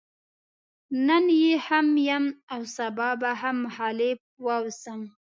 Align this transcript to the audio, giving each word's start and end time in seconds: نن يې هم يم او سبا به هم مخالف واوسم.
نن 1.07 1.25
يې 1.41 1.53
هم 1.67 1.87
يم 2.09 2.25
او 2.53 2.61
سبا 2.75 3.09
به 3.21 3.31
هم 3.41 3.55
مخالف 3.65 4.19
واوسم. 4.45 5.01